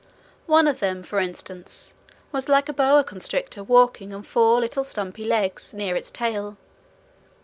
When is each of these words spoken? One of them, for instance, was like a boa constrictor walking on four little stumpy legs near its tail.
One 0.47 0.67
of 0.67 0.79
them, 0.79 1.03
for 1.03 1.19
instance, 1.19 1.93
was 2.31 2.49
like 2.49 2.67
a 2.67 2.73
boa 2.73 3.03
constrictor 3.03 3.63
walking 3.63 4.15
on 4.15 4.23
four 4.23 4.59
little 4.59 4.83
stumpy 4.83 5.25
legs 5.25 5.75
near 5.75 5.95
its 5.95 6.09
tail. 6.09 6.57